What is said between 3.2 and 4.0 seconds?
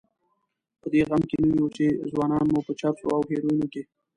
هیرویینو کې.